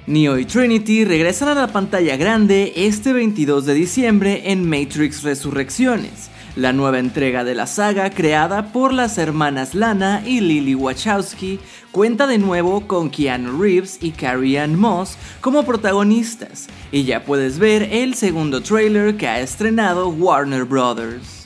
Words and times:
Neo 0.08 0.38
y 0.38 0.46
Trinity 0.46 1.04
regresan 1.04 1.50
a 1.50 1.56
la 1.56 1.68
pantalla 1.68 2.16
grande 2.16 2.72
este 2.76 3.12
22 3.12 3.66
de 3.66 3.73
diciembre 3.73 4.52
en 4.52 4.68
Matrix 4.68 5.23
Resurrecciones, 5.23 6.30
la 6.56 6.72
nueva 6.72 7.00
entrega 7.00 7.44
de 7.44 7.56
la 7.56 7.68
saga 7.68 8.09
creada 8.09 8.72
por 8.72 8.94
las 8.94 9.18
hermanas 9.18 9.76
Lana 9.76 10.23
y 10.26 10.40
Lily 10.40 10.76
Wachowski 10.76 11.59
cuenta 11.92 12.28
de 12.28 12.38
nuevo 12.38 12.88
con 12.88 13.09
Keanu 13.09 13.62
Reeves 13.62 14.00
y 14.02 14.12
Carrie 14.12 14.59
Ann 14.59 14.80
Moss 14.80 15.18
como 15.42 15.64
protagonistas, 15.64 16.68
y 16.92 17.04
ya 17.04 17.23
puedes 17.23 17.59
ver 17.59 17.84
el 17.92 18.16
segundo 18.16 18.62
trailer 18.62 19.18
que 19.18 19.28
ha 19.28 19.42
estrenado 19.42 20.09
Warner 20.09 20.64
Brothers. 20.66 21.43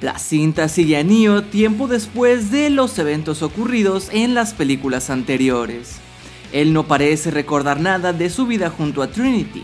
La 0.00 0.18
cinta 0.18 0.68
sigue 0.68 0.96
a 0.96 1.04
Neo 1.04 1.42
tiempo 1.42 1.86
después 1.86 2.50
de 2.50 2.70
los 2.70 2.98
eventos 2.98 3.42
ocurridos 3.42 4.08
en 4.12 4.34
las 4.34 4.54
películas 4.54 5.10
anteriores. 5.10 5.96
Él 6.52 6.72
no 6.72 6.86
parece 6.86 7.30
recordar 7.30 7.80
nada 7.80 8.14
de 8.14 8.30
su 8.30 8.46
vida 8.46 8.70
junto 8.70 9.02
a 9.02 9.08
Trinity. 9.10 9.62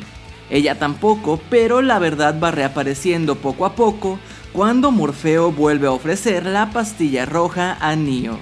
Ella 0.50 0.78
tampoco, 0.78 1.40
pero 1.48 1.80
la 1.80 1.98
verdad 1.98 2.38
va 2.38 2.50
reapareciendo 2.50 3.36
poco 3.36 3.64
a 3.64 3.74
poco 3.74 4.18
cuando 4.52 4.90
Morfeo 4.90 5.52
vuelve 5.52 5.86
a 5.86 5.92
ofrecer 5.92 6.44
la 6.44 6.70
pastilla 6.70 7.24
roja 7.24 7.78
a 7.80 7.96
Neo. 7.96 8.38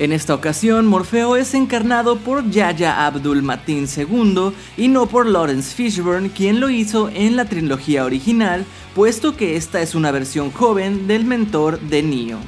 En 0.00 0.12
esta 0.12 0.34
ocasión, 0.34 0.86
Morfeo 0.86 1.36
es 1.36 1.52
encarnado 1.52 2.16
por 2.16 2.48
Yaya 2.48 3.04
Abdul 3.06 3.42
Mateen 3.42 3.86
II 3.94 4.52
y 4.78 4.88
no 4.88 5.06
por 5.06 5.26
Lawrence 5.26 5.74
Fishburne, 5.74 6.30
quien 6.30 6.58
lo 6.58 6.70
hizo 6.70 7.10
en 7.10 7.36
la 7.36 7.44
trilogía 7.44 8.06
original, 8.06 8.64
puesto 8.94 9.36
que 9.36 9.56
esta 9.56 9.82
es 9.82 9.94
una 9.94 10.10
versión 10.10 10.52
joven 10.52 11.06
del 11.06 11.26
mentor 11.26 11.78
de 11.80 12.02
Neo. 12.02 12.38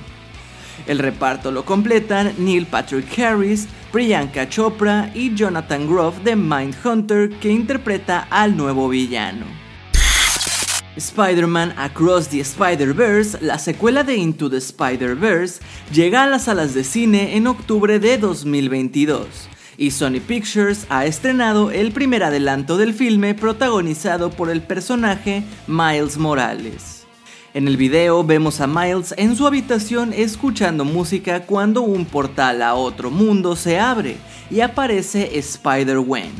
El 0.86 0.98
reparto 0.98 1.50
lo 1.50 1.66
completan 1.66 2.32
Neil 2.38 2.64
Patrick 2.64 3.18
Harris, 3.18 3.68
Priyanka 3.92 4.48
Chopra 4.48 5.10
y 5.14 5.34
Jonathan 5.34 5.86
Groff 5.86 6.20
de 6.24 6.36
Mindhunter, 6.36 7.28
que 7.38 7.50
interpreta 7.50 8.28
al 8.30 8.56
nuevo 8.56 8.88
villano. 8.88 9.61
Spider-Man 10.96 11.74
Across 11.78 12.28
the 12.28 12.40
Spider-Verse, 12.40 13.38
la 13.40 13.58
secuela 13.58 14.04
de 14.04 14.16
Into 14.16 14.50
the 14.50 14.58
Spider-Verse, 14.58 15.60
llega 15.92 16.24
a 16.24 16.26
las 16.26 16.44
salas 16.44 16.74
de 16.74 16.84
cine 16.84 17.36
en 17.36 17.46
octubre 17.46 17.98
de 17.98 18.18
2022 18.18 19.48
y 19.78 19.90
Sony 19.90 20.20
Pictures 20.26 20.86
ha 20.90 21.06
estrenado 21.06 21.70
el 21.70 21.92
primer 21.92 22.22
adelanto 22.22 22.76
del 22.76 22.92
filme 22.92 23.34
protagonizado 23.34 24.30
por 24.30 24.50
el 24.50 24.62
personaje 24.62 25.42
Miles 25.66 26.18
Morales. 26.18 27.06
En 27.54 27.68
el 27.68 27.76
video 27.76 28.22
vemos 28.22 28.60
a 28.60 28.66
Miles 28.66 29.14
en 29.16 29.34
su 29.34 29.46
habitación 29.46 30.12
escuchando 30.12 30.84
música 30.84 31.40
cuando 31.40 31.82
un 31.82 32.04
portal 32.04 32.62
a 32.62 32.74
otro 32.74 33.10
mundo 33.10 33.56
se 33.56 33.78
abre 33.78 34.16
y 34.50 34.60
aparece 34.60 35.38
Spider-Gwen. 35.38 36.32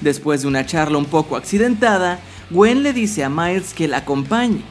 Después 0.00 0.42
de 0.42 0.48
una 0.48 0.64
charla 0.64 0.98
un 0.98 1.06
poco 1.06 1.36
accidentada, 1.36 2.20
Gwen 2.50 2.82
le 2.82 2.94
dice 2.94 3.24
a 3.24 3.28
Miles 3.28 3.74
que 3.74 3.88
la 3.88 3.98
acompañe. 3.98 4.62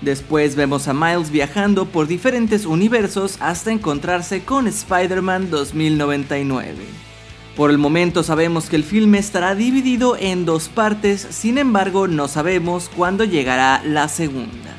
Después 0.00 0.56
vemos 0.56 0.88
a 0.88 0.92
Miles 0.92 1.30
viajando 1.30 1.86
por 1.86 2.08
diferentes 2.08 2.66
universos 2.66 3.36
hasta 3.38 3.70
encontrarse 3.70 4.42
con 4.42 4.66
Spider-Man 4.66 5.48
2099. 5.48 6.74
Por 7.56 7.70
el 7.70 7.78
momento 7.78 8.24
sabemos 8.24 8.68
que 8.68 8.74
el 8.74 8.82
filme 8.82 9.18
estará 9.18 9.54
dividido 9.54 10.16
en 10.16 10.44
dos 10.44 10.68
partes, 10.68 11.24
sin 11.30 11.58
embargo 11.58 12.08
no 12.08 12.26
sabemos 12.26 12.90
cuándo 12.96 13.22
llegará 13.22 13.82
la 13.84 14.08
segunda. 14.08 14.74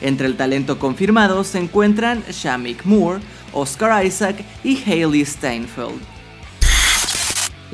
Entre 0.00 0.26
el 0.26 0.36
talento 0.36 0.80
confirmado 0.80 1.44
se 1.44 1.58
encuentran 1.58 2.24
Shamik 2.28 2.84
Moore, 2.84 3.20
Oscar 3.52 4.04
Isaac 4.04 4.44
y 4.64 4.82
Hailey 4.84 5.24
Steinfeld. 5.24 6.11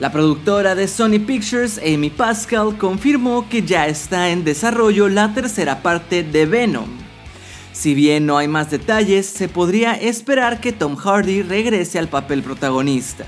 La 0.01 0.13
productora 0.13 0.77
de 0.77 0.87
Sony 0.87 1.19
Pictures, 1.19 1.79
Amy 1.79 2.09
Pascal, 2.09 2.79
confirmó 2.79 3.49
que 3.49 3.63
ya 3.63 3.89
está 3.89 4.31
en 4.31 4.45
desarrollo 4.45 5.09
la 5.09 5.35
tercera 5.35 5.83
parte 5.83 6.23
de 6.23 6.47
Venom. 6.47 6.89
Si 7.73 7.95
bien 7.95 8.25
no 8.25 8.39
hay 8.39 8.47
más 8.47 8.71
detalles, 8.71 9.27
se 9.27 9.49
podría 9.49 9.95
esperar 9.95 10.61
que 10.61 10.71
Tom 10.71 10.95
Hardy 10.95 11.43
regrese 11.43 11.99
al 11.99 12.07
papel 12.07 12.45
protagonista. 12.45 13.25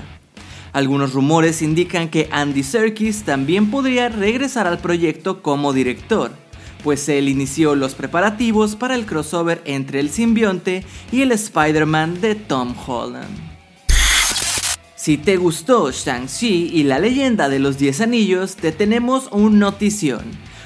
Algunos 0.71 1.11
rumores 1.11 1.61
indican 1.61 2.07
que 2.07 2.29
Andy 2.31 2.63
Serkis 2.63 3.23
también 3.23 3.69
podría 3.69 4.07
regresar 4.07 4.65
al 4.65 4.79
proyecto 4.79 5.41
como 5.41 5.73
director, 5.73 6.31
pues 6.85 7.09
él 7.09 7.27
inició 7.27 7.75
los 7.75 7.95
preparativos 7.95 8.77
para 8.77 8.95
el 8.95 9.05
crossover 9.05 9.61
entre 9.65 9.99
el 9.99 10.09
simbionte 10.09 10.85
y 11.11 11.21
el 11.21 11.33
Spider-Man 11.33 12.21
de 12.21 12.35
Tom 12.35 12.73
Holland. 12.87 13.50
Si 15.01 15.17
te 15.17 15.35
gustó 15.35 15.89
Shang-Chi 15.89 16.69
y 16.71 16.83
la 16.83 16.99
leyenda 16.99 17.49
de 17.49 17.57
los 17.57 17.79
10 17.79 18.01
anillos, 18.01 18.55
te 18.55 18.71
tenemos 18.71 19.29
un 19.31 19.57
notición, 19.57 20.21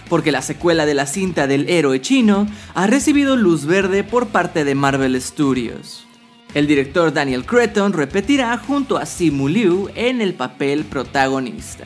porque 0.09 0.34
la 0.34 0.41
secuela 0.41 0.85
de 0.85 0.94
la 0.94 1.06
cinta 1.06 1.47
del 1.47 1.69
héroe 1.69 2.01
chino 2.01 2.46
ha 2.73 2.85
recibido 2.85 3.38
luz 3.38 3.66
verde 3.66 4.03
por 4.03 4.28
parte 4.28 4.66
de 4.66 4.75
Marvel 4.75 5.22
Studios. 5.22 6.06
El 6.53 6.68
director 6.68 7.13
Daniel 7.13 7.46
Cretton 7.46 7.94
repetirá 7.94 8.57
junto 8.57 8.97
a 8.97 9.06
Simu 9.06 9.47
Liu 9.47 9.90
en 9.96 10.19
el 10.19 10.34
papel 10.34 10.84
protagonista. 10.84 11.85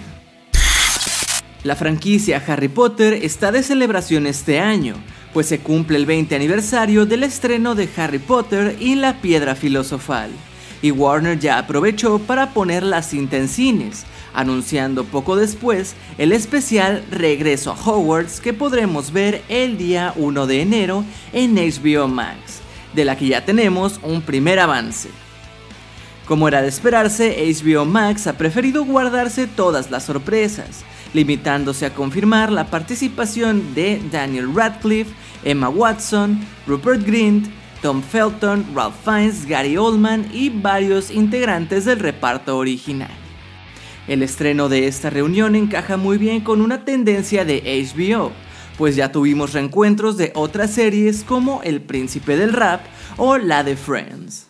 La 1.62 1.76
franquicia 1.76 2.44
Harry 2.48 2.70
Potter 2.70 3.14
está 3.14 3.52
de 3.52 3.62
celebración 3.62 4.26
este 4.26 4.60
año, 4.60 4.96
pues 5.36 5.46
se 5.46 5.60
cumple 5.60 6.00
el 6.00 6.08
20 6.08 6.36
aniversario 6.36 7.06
del 7.06 7.22
estreno 7.22 7.76
de 7.76 7.88
Harry 7.96 8.18
Potter 8.18 8.76
y 8.80 8.96
la 8.96 9.22
Piedra 9.22 9.54
Filosofal 9.54 10.32
y 10.82 10.92
Warner 10.92 11.40
ya 11.40 11.58
aprovechó 11.58 12.20
para 12.20 12.54
poner 12.54 12.84
la 12.84 13.04
cinta 13.04 13.38
en 13.38 13.48
cines, 13.48 14.06
anunciando 14.34 15.04
poco 15.04 15.36
después 15.36 15.96
el 16.18 16.32
especial 16.32 17.04
Regreso 17.12 17.72
a 17.72 17.76
Hogwarts 17.76 18.40
que 18.40 18.54
podremos 18.54 19.12
ver 19.12 19.44
el 19.50 19.78
día 19.78 20.14
1 20.16 20.48
de 20.48 20.62
enero 20.62 21.06
en 21.34 21.56
HBO 21.56 22.08
Max, 22.08 22.62
de 22.94 23.06
la 23.06 23.18
que 23.18 23.28
ya 23.28 23.46
tenemos 23.46 24.00
un 24.04 24.22
primer 24.22 24.60
avance. 24.60 25.10
Como 26.26 26.48
era 26.48 26.62
de 26.62 26.68
esperarse, 26.68 27.44
HBO 27.52 27.86
Max 27.86 28.28
ha 28.28 28.38
preferido 28.38 28.86
guardarse 28.86 29.48
todas 29.48 29.90
las 29.90 30.04
sorpresas, 30.04 30.84
limitándose 31.14 31.88
a 31.88 31.94
confirmar 31.96 32.52
la 32.52 32.68
participación 32.68 33.74
de 33.74 34.00
Daniel 34.12 34.54
Radcliffe, 34.54 35.12
Emma 35.44 35.70
Watson, 35.70 36.40
Rupert 36.68 37.04
Grint, 37.04 37.48
Tom 37.82 38.04
Felton, 38.04 38.66
Ralph 38.76 38.96
Fiennes, 39.04 39.46
Gary 39.46 39.78
Oldman 39.78 40.28
y 40.34 40.50
varios 40.50 41.12
integrantes 41.12 41.86
del 41.86 42.00
reparto 42.00 42.58
original. 42.58 43.12
El 44.08 44.22
estreno 44.22 44.68
de 44.68 44.88
esta 44.88 45.10
reunión 45.10 45.56
encaja 45.56 45.96
muy 45.96 46.18
bien 46.18 46.42
con 46.42 46.62
una 46.62 46.84
tendencia 46.84 47.46
de 47.46 47.62
HBO, 47.64 48.32
pues 48.78 48.96
ya 48.96 49.12
tuvimos 49.12 49.54
reencuentros 49.54 50.18
de 50.18 50.32
otras 50.36 50.72
series 50.72 51.24
como 51.24 51.62
El 51.64 51.82
Príncipe 51.82 52.36
del 52.36 52.54
Rap 52.54 52.82
o 53.18 53.38
la 53.38 53.64
de 53.64 53.78
Friends. 53.78 54.48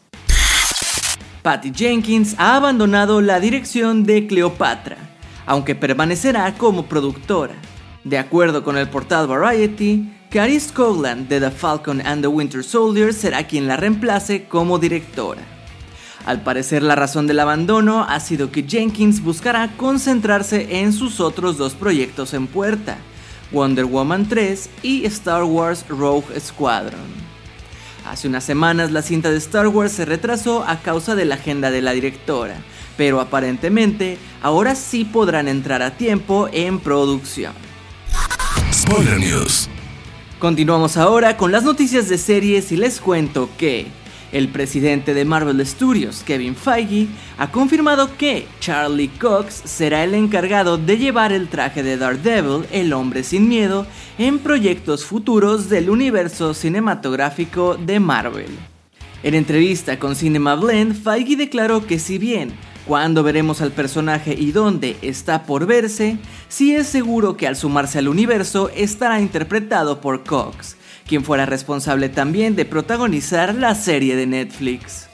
Patty 1.43 1.71
Jenkins 1.73 2.35
ha 2.37 2.55
abandonado 2.55 3.21
la 3.21 3.39
dirección 3.39 4.03
de 4.05 4.27
Cleopatra, 4.27 4.97
aunque 5.45 5.75
permanecerá 5.75 6.55
como 6.55 6.85
productora. 6.85 7.55
De 8.03 8.17
acuerdo 8.17 8.63
con 8.63 8.77
el 8.77 8.89
portal 8.89 9.27
Variety, 9.27 10.18
Caris 10.29 10.71
Coglan 10.71 11.27
de 11.27 11.39
The 11.39 11.49
Falcon 11.49 12.05
and 12.05 12.21
the 12.21 12.27
Winter 12.27 12.63
Soldier 12.63 13.15
será 13.15 13.47
quien 13.47 13.67
la 13.67 13.77
reemplace 13.77 14.43
como 14.43 14.77
directora. 14.77 15.41
Al 16.23 16.43
parecer 16.43 16.83
la 16.83 16.95
razón 16.95 17.25
del 17.25 17.39
abandono 17.39 18.03
ha 18.07 18.19
sido 18.19 18.51
que 18.51 18.61
Jenkins 18.61 19.23
buscará 19.23 19.75
concentrarse 19.75 20.81
en 20.81 20.93
sus 20.93 21.19
otros 21.19 21.57
dos 21.57 21.73
proyectos 21.73 22.35
en 22.35 22.45
puerta, 22.45 22.97
Wonder 23.51 23.85
Woman 23.85 24.27
3 24.29 24.69
y 24.83 25.03
Star 25.05 25.45
Wars 25.45 25.83
Rogue 25.89 26.39
Squadron. 26.39 27.09
Hace 28.05 28.27
unas 28.27 28.43
semanas 28.43 28.91
la 28.91 29.01
cinta 29.01 29.31
de 29.31 29.37
Star 29.37 29.67
Wars 29.67 29.93
se 29.93 30.05
retrasó 30.05 30.63
a 30.63 30.79
causa 30.81 31.15
de 31.15 31.25
la 31.25 31.35
agenda 31.35 31.71
de 31.71 31.81
la 31.81 31.93
directora, 31.93 32.61
pero 32.97 33.19
aparentemente 33.19 34.19
ahora 34.43 34.75
sí 34.75 35.05
podrán 35.05 35.47
entrar 35.47 35.81
a 35.81 35.97
tiempo 35.97 36.47
en 36.51 36.79
producción. 36.79 37.53
Spoiler 38.71 39.19
News. 39.19 39.67
Continuamos 40.39 40.95
ahora 40.95 41.35
con 41.35 41.51
las 41.51 41.65
noticias 41.65 42.07
de 42.07 42.17
series 42.17 42.71
y 42.71 42.77
les 42.77 43.01
cuento 43.01 43.49
que 43.57 43.87
El 44.31 44.47
presidente 44.47 45.13
de 45.13 45.25
Marvel 45.25 45.65
Studios, 45.67 46.23
Kevin 46.23 46.55
Feige, 46.55 47.07
ha 47.37 47.51
confirmado 47.51 48.15
que 48.15 48.47
Charlie 48.61 49.09
Cox 49.09 49.53
será 49.65 50.05
el 50.05 50.13
encargado 50.13 50.77
de 50.77 50.97
llevar 50.97 51.33
el 51.33 51.49
traje 51.49 51.83
de 51.83 51.97
Daredevil, 51.97 52.65
el 52.71 52.93
hombre 52.93 53.23
sin 53.23 53.49
miedo, 53.49 53.85
en 54.17 54.39
proyectos 54.39 55.03
futuros 55.03 55.67
del 55.67 55.89
universo 55.89 56.53
cinematográfico 56.53 57.75
de 57.75 57.99
Marvel. 57.99 58.51
En 59.23 59.33
entrevista 59.33 59.99
con 59.99 60.15
Cinema 60.15 60.55
Blend, 60.55 60.95
Feige 61.03 61.35
declaró 61.35 61.85
que 61.85 61.99
si 61.99 62.17
bien 62.17 62.53
cuando 62.89 63.21
veremos 63.21 63.61
al 63.61 63.71
personaje 63.71 64.33
y 64.33 64.51
dónde 64.51 64.97
está 65.03 65.43
por 65.43 65.67
verse, 65.67 66.17
sí 66.47 66.73
es 66.73 66.87
seguro 66.87 67.37
que 67.37 67.45
al 67.45 67.55
sumarse 67.55 67.99
al 67.99 68.07
universo 68.07 68.71
estará 68.75 69.21
interpretado 69.21 70.01
por 70.01 70.23
Cox, 70.23 70.75
quien 71.07 71.23
fuera 71.23 71.45
responsable 71.45 72.09
también 72.09 72.55
de 72.55 72.65
protagonizar 72.65 73.53
la 73.53 73.75
serie 73.75 74.15
de 74.15 74.25
Netflix. 74.25 75.07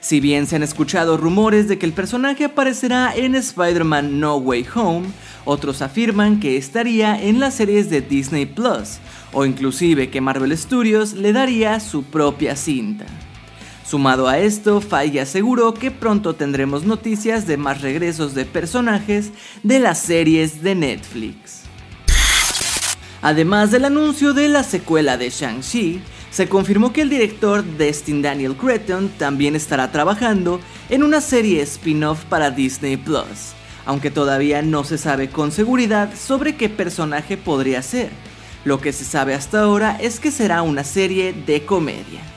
Si 0.00 0.20
bien 0.20 0.46
se 0.46 0.56
han 0.56 0.62
escuchado 0.62 1.18
rumores 1.18 1.68
de 1.68 1.78
que 1.78 1.84
el 1.84 1.92
personaje 1.92 2.46
aparecerá 2.46 3.14
en 3.14 3.34
Spider-Man 3.34 4.18
No 4.18 4.36
Way 4.36 4.66
Home, 4.74 5.08
otros 5.44 5.82
afirman 5.82 6.40
que 6.40 6.56
estaría 6.56 7.22
en 7.22 7.40
las 7.40 7.52
series 7.52 7.90
de 7.90 8.00
Disney 8.00 8.46
Plus, 8.46 9.00
o 9.34 9.44
inclusive 9.44 10.08
que 10.08 10.22
Marvel 10.22 10.56
Studios 10.56 11.12
le 11.12 11.34
daría 11.34 11.78
su 11.78 12.04
propia 12.04 12.56
cinta. 12.56 13.04
Sumado 13.88 14.26
a 14.26 14.40
esto, 14.40 14.80
Feige 14.80 15.20
aseguró 15.20 15.72
que 15.72 15.92
pronto 15.92 16.34
tendremos 16.34 16.82
noticias 16.82 17.46
de 17.46 17.56
más 17.56 17.82
regresos 17.82 18.34
de 18.34 18.44
personajes 18.44 19.30
de 19.62 19.78
las 19.78 20.00
series 20.00 20.60
de 20.60 20.74
Netflix. 20.74 21.62
Además 23.22 23.70
del 23.70 23.84
anuncio 23.84 24.34
de 24.34 24.48
la 24.48 24.64
secuela 24.64 25.16
de 25.16 25.30
Shang-Chi, 25.30 26.00
se 26.30 26.48
confirmó 26.48 26.92
que 26.92 27.02
el 27.02 27.10
director 27.10 27.62
Destin 27.62 28.22
Daniel 28.22 28.56
Cretton 28.56 29.08
también 29.18 29.54
estará 29.54 29.92
trabajando 29.92 30.60
en 30.88 31.04
una 31.04 31.20
serie 31.20 31.62
spin-off 31.62 32.24
para 32.24 32.50
Disney 32.50 32.96
Plus, 32.96 33.54
aunque 33.84 34.10
todavía 34.10 34.62
no 34.62 34.82
se 34.82 34.98
sabe 34.98 35.30
con 35.30 35.52
seguridad 35.52 36.12
sobre 36.16 36.56
qué 36.56 36.68
personaje 36.68 37.36
podría 37.36 37.82
ser. 37.82 38.10
Lo 38.64 38.80
que 38.80 38.92
se 38.92 39.04
sabe 39.04 39.34
hasta 39.34 39.60
ahora 39.60 39.96
es 40.00 40.18
que 40.18 40.32
será 40.32 40.62
una 40.62 40.82
serie 40.82 41.32
de 41.32 41.64
comedia. 41.64 42.35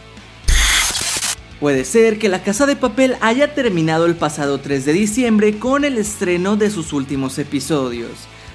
Puede 1.59 1.83
ser 1.83 2.19
que 2.19 2.29
La 2.29 2.41
Casa 2.41 2.65
de 2.65 2.77
Papel 2.77 3.17
haya 3.19 3.53
terminado 3.53 4.05
el 4.05 4.15
pasado 4.15 4.59
3 4.61 4.85
de 4.85 4.93
diciembre 4.93 5.59
con 5.59 5.83
el 5.83 5.97
estreno 5.97 6.55
de 6.55 6.69
sus 6.69 6.93
últimos 6.93 7.37
episodios, 7.37 8.11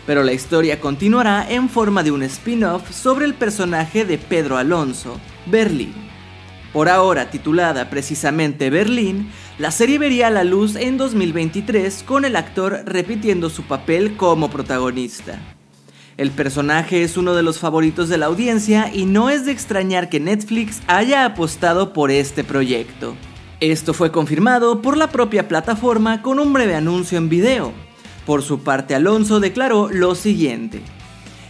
pero 0.07 0.23
la 0.23 0.33
historia 0.33 0.81
continuará 0.81 1.47
en 1.51 1.69
forma 1.69 2.03
de 2.03 2.13
un 2.13 2.23
spin-off 2.23 2.91
sobre 2.91 3.27
el 3.27 3.35
personaje 3.35 4.07
de 4.07 4.17
Pedro 4.17 4.57
Alonso, 4.57 5.21
Berlín. 5.45 5.93
Por 6.73 6.89
ahora 6.89 7.31
titulada 7.31 7.91
precisamente 7.91 8.71
Berlín, 8.71 9.31
la 9.59 9.71
serie 9.71 9.99
vería 9.99 10.31
la 10.31 10.43
luz 10.43 10.75
en 10.75 10.97
2023 10.97 12.05
con 12.05 12.25
el 12.25 12.37
actor 12.37 12.85
repitiendo 12.87 13.51
su 13.51 13.65
papel 13.65 14.17
como 14.17 14.51
protagonista. 14.51 15.54
El 16.17 16.31
personaje 16.31 17.03
es 17.03 17.17
uno 17.17 17.35
de 17.35 17.43
los 17.43 17.59
favoritos 17.59 18.09
de 18.09 18.19
la 18.19 18.27
audiencia 18.27 18.91
y 18.93 19.05
no 19.05 19.31
es 19.31 19.47
de 19.47 19.53
extrañar 19.53 20.09
que 20.09 20.21
Netflix 20.21 20.81
haya 20.87 21.25
apostado 21.25 21.93
por 21.93 22.11
este 22.11 22.45
proyecto. 22.45 23.15
Esto 23.61 23.95
fue 23.95 24.13
confirmado 24.13 24.83
por 24.83 24.97
la 24.97 25.11
propia 25.11 25.49
plataforma 25.49 26.23
con 26.23 26.39
un 26.39 26.53
breve 26.53 26.77
anuncio 26.77 27.19
en 27.19 27.29
video, 27.29 27.73
por 28.27 28.43
su 28.43 28.61
parte, 28.61 28.95
Alonso 28.95 29.39
declaró 29.39 29.89
lo 29.91 30.15
siguiente. 30.15 30.81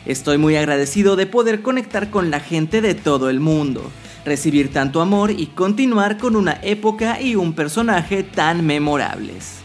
Estoy 0.06 0.38
muy 0.38 0.56
agradecido 0.56 1.14
de 1.16 1.26
poder 1.26 1.62
conectar 1.62 2.10
con 2.10 2.30
la 2.30 2.40
gente 2.40 2.80
de 2.80 2.94
todo 2.94 3.30
el 3.30 3.40
mundo, 3.40 3.90
recibir 4.24 4.72
tanto 4.72 5.00
amor 5.00 5.30
y 5.30 5.46
continuar 5.46 6.18
con 6.18 6.36
una 6.36 6.58
época 6.62 7.20
y 7.20 7.36
un 7.36 7.52
personaje 7.52 8.22
tan 8.22 8.66
memorables. 8.66 9.63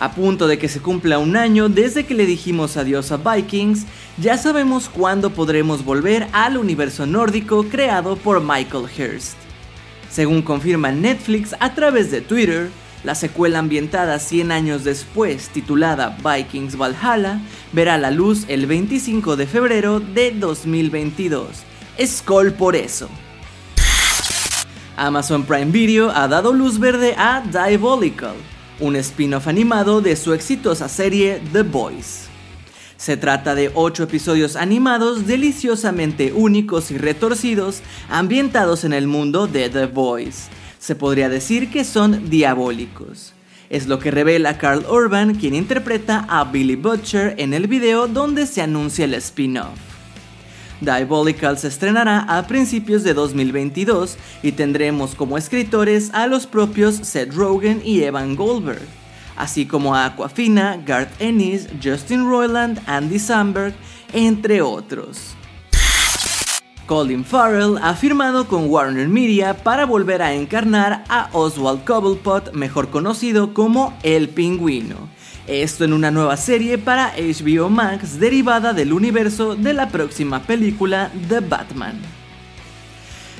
A 0.00 0.12
punto 0.12 0.46
de 0.46 0.58
que 0.58 0.68
se 0.68 0.80
cumpla 0.80 1.18
un 1.18 1.36
año 1.36 1.68
desde 1.68 2.06
que 2.06 2.14
le 2.14 2.24
dijimos 2.24 2.76
adiós 2.76 3.10
a 3.10 3.16
Vikings, 3.16 3.84
ya 4.16 4.38
sabemos 4.38 4.88
cuándo 4.88 5.30
podremos 5.30 5.84
volver 5.84 6.28
al 6.32 6.56
universo 6.56 7.04
nórdico 7.04 7.64
creado 7.64 8.16
por 8.16 8.40
Michael 8.40 8.84
Hurst. 8.84 9.36
Según 10.08 10.42
confirma 10.42 10.92
Netflix 10.92 11.54
a 11.58 11.74
través 11.74 12.10
de 12.12 12.20
Twitter, 12.20 12.70
la 13.04 13.14
secuela 13.14 13.58
ambientada 13.58 14.18
100 14.18 14.52
años 14.52 14.84
después, 14.84 15.48
titulada 15.48 16.16
Vikings 16.24 16.76
Valhalla, 16.76 17.40
verá 17.72 17.98
la 17.98 18.10
luz 18.10 18.44
el 18.48 18.66
25 18.66 19.36
de 19.36 19.46
febrero 19.46 20.00
de 20.00 20.30
2022. 20.30 21.48
Skull 22.00 22.52
por 22.52 22.76
eso. 22.76 23.08
Amazon 24.96 25.44
Prime 25.44 25.72
Video 25.72 26.10
ha 26.10 26.26
dado 26.26 26.52
luz 26.52 26.78
verde 26.78 27.14
a 27.16 27.40
Diabolical, 27.40 28.34
un 28.80 28.96
spin-off 28.96 29.48
animado 29.48 30.00
de 30.00 30.16
su 30.16 30.32
exitosa 30.32 30.88
serie 30.88 31.40
The 31.52 31.62
Boys. 31.62 32.26
Se 32.96 33.16
trata 33.16 33.54
de 33.54 33.70
8 33.74 34.04
episodios 34.04 34.56
animados 34.56 35.26
deliciosamente 35.26 36.32
únicos 36.32 36.90
y 36.90 36.98
retorcidos 36.98 37.82
ambientados 38.08 38.84
en 38.84 38.92
el 38.92 39.06
mundo 39.06 39.46
de 39.46 39.68
The 39.70 39.86
Boys 39.86 40.48
se 40.78 40.94
podría 40.94 41.28
decir 41.28 41.70
que 41.70 41.84
son 41.84 42.30
diabólicos. 42.30 43.32
Es 43.68 43.86
lo 43.86 43.98
que 43.98 44.10
revela 44.10 44.56
Carl 44.56 44.86
Urban, 44.88 45.34
quien 45.34 45.54
interpreta 45.54 46.24
a 46.28 46.44
Billy 46.44 46.76
Butcher 46.76 47.34
en 47.38 47.52
el 47.52 47.66
video 47.66 48.08
donde 48.08 48.46
se 48.46 48.62
anuncia 48.62 49.04
el 49.04 49.14
spin-off. 49.14 49.87
Diabolical 50.80 51.58
se 51.58 51.68
estrenará 51.68 52.20
a 52.20 52.46
principios 52.46 53.02
de 53.02 53.14
2022 53.14 54.16
y 54.42 54.52
tendremos 54.52 55.14
como 55.14 55.38
escritores 55.38 56.10
a 56.14 56.26
los 56.26 56.46
propios 56.46 56.96
Seth 56.96 57.34
Rogen 57.34 57.82
y 57.84 58.02
Evan 58.02 58.36
Goldberg, 58.36 58.82
así 59.36 59.66
como 59.66 59.94
a 59.94 60.04
Aquafina, 60.04 60.80
Garth 60.84 61.20
Ennis, 61.20 61.68
Justin 61.82 62.28
Roiland, 62.28 62.80
Andy 62.86 63.18
Samberg, 63.18 63.74
entre 64.12 64.62
otros. 64.62 65.37
Colin 66.88 67.22
Farrell 67.22 67.76
ha 67.82 67.94
firmado 67.94 68.48
con 68.48 68.70
Warner 68.70 69.08
Media 69.08 69.52
para 69.62 69.84
volver 69.84 70.22
a 70.22 70.32
encarnar 70.32 71.04
a 71.10 71.28
Oswald 71.34 71.84
Cobblepot, 71.84 72.54
mejor 72.54 72.88
conocido 72.88 73.52
como 73.52 73.96
El 74.02 74.30
Pingüino. 74.30 74.96
Esto 75.46 75.84
en 75.84 75.92
una 75.92 76.10
nueva 76.10 76.38
serie 76.38 76.78
para 76.78 77.12
HBO 77.12 77.68
Max 77.68 78.18
derivada 78.18 78.72
del 78.72 78.94
universo 78.94 79.54
de 79.54 79.74
la 79.74 79.90
próxima 79.90 80.40
película 80.40 81.12
The 81.28 81.40
Batman. 81.40 82.00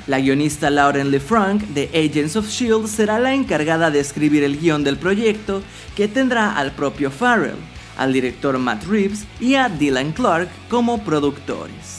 La 0.05 0.19
guionista 0.19 0.69
Lauren 0.69 1.09
LeFranc 1.09 1.63
de 1.69 1.89
Agents 1.95 2.35
of 2.35 2.47
Shield 2.47 2.85
será 2.87 3.17
la 3.17 3.33
encargada 3.33 3.89
de 3.89 3.99
escribir 3.99 4.43
el 4.43 4.59
guion 4.59 4.83
del 4.83 4.97
proyecto 4.97 5.63
que 5.95 6.07
tendrá 6.07 6.55
al 6.55 6.73
propio 6.73 7.09
Farrell, 7.09 7.57
al 7.97 8.13
director 8.13 8.59
Matt 8.59 8.83
Reeves 8.85 9.25
y 9.39 9.55
a 9.55 9.69
Dylan 9.69 10.11
Clark 10.11 10.49
como 10.69 11.03
productores. 11.03 11.98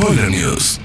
Spoiler 0.00 0.30
News. 0.30 0.80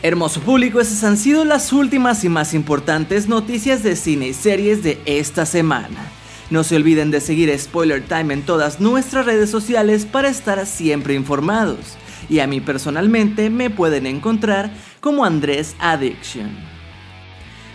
Hermoso 0.00 0.40
público, 0.42 0.78
esas 0.80 1.02
han 1.02 1.16
sido 1.16 1.44
las 1.44 1.72
últimas 1.72 2.22
y 2.22 2.28
más 2.28 2.54
importantes 2.54 3.26
noticias 3.26 3.82
de 3.82 3.96
cine 3.96 4.28
y 4.28 4.32
series 4.32 4.84
de 4.84 5.00
esta 5.06 5.44
semana. 5.44 6.12
No 6.50 6.62
se 6.62 6.76
olviden 6.76 7.10
de 7.10 7.20
seguir 7.20 7.52
Spoiler 7.58 8.00
Time 8.00 8.32
en 8.32 8.42
todas 8.42 8.78
nuestras 8.78 9.26
redes 9.26 9.50
sociales 9.50 10.06
para 10.06 10.28
estar 10.28 10.64
siempre 10.66 11.14
informados. 11.14 11.96
Y 12.28 12.38
a 12.38 12.46
mí 12.46 12.60
personalmente 12.60 13.50
me 13.50 13.70
pueden 13.70 14.06
encontrar 14.06 14.70
como 15.00 15.24
Andrés 15.24 15.74
Addiction. 15.80 16.56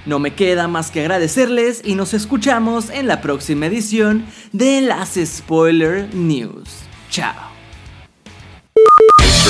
No 0.05 0.19
me 0.19 0.33
queda 0.33 0.69
más 0.69 0.91
que 0.91 1.01
agradecerles 1.01 1.81
y 1.83 1.95
nos 1.95 2.13
escuchamos 2.13 2.89
en 2.89 3.07
la 3.07 3.19
próxima 3.19 3.65
edición 3.65 4.25
de 4.53 4.79
las 4.79 5.19
Spoiler 5.21 6.15
News. 6.15 6.69
Chao. 7.09 7.54